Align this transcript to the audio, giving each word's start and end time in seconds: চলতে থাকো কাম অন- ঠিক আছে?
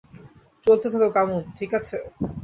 চলতে 0.67 0.87
থাকো 0.93 1.09
কাম 1.11 1.27
অন- 1.31 1.43
ঠিক 1.57 1.71
আছে? 1.79 1.97